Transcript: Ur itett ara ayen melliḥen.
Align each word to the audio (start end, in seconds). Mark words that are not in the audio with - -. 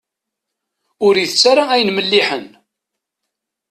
Ur 1.07 1.15
itett 1.17 1.43
ara 1.51 1.63
ayen 1.73 1.93
melliḥen. 1.93 2.47